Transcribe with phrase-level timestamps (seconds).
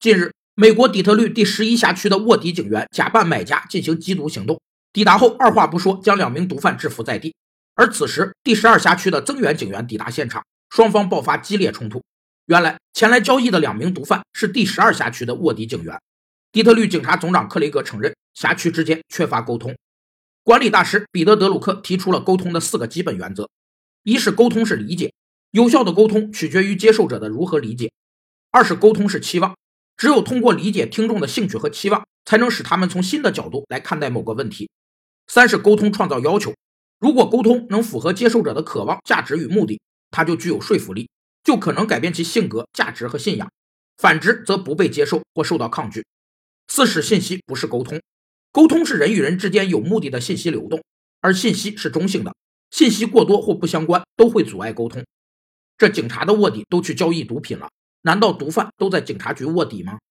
[0.00, 4.58] 近日，美国底特律第十一辖区的卧底警员假扮买家进行缉毒行动，
[4.94, 7.34] 抵达后二话不说将两名毒贩制服在地。
[7.74, 12.02] 而此时，第十二辖区的增援警员抵达现场，双方爆发激烈冲突。
[12.46, 16.00] 原来，前来交易的两名毒贩是第十二辖区的卧底警员。
[16.50, 19.76] 底特律警察总长克雷格承认，辖区之间缺乏沟通。
[20.42, 23.50] 管理大师彼得·德鲁克提出了沟通的四个基本原则：
[24.04, 25.12] 一是沟通是理解，
[25.50, 27.90] 有效的沟通取决于接受者的如何理解；
[28.50, 29.54] 二是沟通是期望，
[30.00, 34.66] 只有通过理解听众的兴趣和期望，才能使他们从新的角度来看待某个问题；
[35.26, 36.54] 三是沟通创造要求。
[36.98, 39.78] 如果沟通能符合接受者的渴望、价值与目的，
[40.10, 41.10] 它就具有说服力，
[41.44, 43.46] 就可能改变其性格、价值和信仰；
[43.98, 46.02] 反之，则不被接受或受到抗拒。
[46.68, 48.00] 四是信息不是沟通，
[48.52, 50.82] 沟通是人与人之间有目的的信息流动，
[51.20, 52.34] 而信息是中性的，
[52.70, 55.04] 信息过多或不相关都会阻碍沟通。
[55.76, 57.68] 这警察的卧底都去交易毒品了，
[58.02, 59.98] 难道毒贩都在警察局卧底吗？